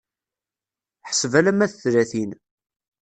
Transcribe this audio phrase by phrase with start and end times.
[1.09, 2.31] Ḥseb alamma d tlatin.